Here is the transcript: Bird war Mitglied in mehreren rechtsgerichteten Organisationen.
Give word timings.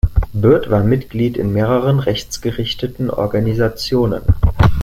Bird 0.33 0.71
war 0.71 0.83
Mitglied 0.83 1.37
in 1.37 1.53
mehreren 1.53 1.99
rechtsgerichteten 1.99 3.11
Organisationen. 3.11 4.23